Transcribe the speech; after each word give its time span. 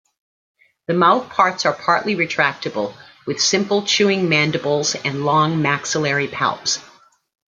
The 0.87 0.95
mouthparts 0.95 1.63
are 1.63 1.73
partly 1.73 2.15
retractable, 2.15 2.95
with 3.27 3.39
simple 3.39 3.83
chewing 3.85 4.27
mandibles 4.29 4.95
and 4.95 5.25
long 5.27 5.61
maxillary 5.61 6.27
palps. 6.27 6.79